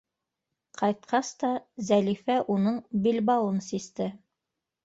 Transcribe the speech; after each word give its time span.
Ҡайтҡас 0.81 1.29
та 1.43 1.51
Зәлифә 1.89 2.39
уның 2.57 2.81
билбауын 3.05 3.63
систе. 3.71 4.13